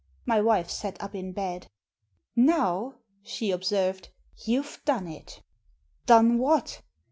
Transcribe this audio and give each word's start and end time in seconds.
My 0.25 0.41
wife 0.41 0.67
sat 0.67 0.99
up 0.99 1.13
in 1.13 1.31
bed." 1.31 1.67
Now," 2.35 2.95
she 3.21 3.51
observed," 3.51 4.09
you've 4.47 4.81
done 4.83 5.07
it."" 5.07 5.43
Done 6.07 6.39
what 6.39 6.81